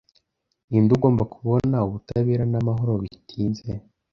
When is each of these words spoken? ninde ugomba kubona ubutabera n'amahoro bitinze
ninde 0.67 0.91
ugomba 0.97 1.23
kubona 1.33 1.77
ubutabera 1.87 2.43
n'amahoro 2.51 2.93
bitinze 3.01 3.69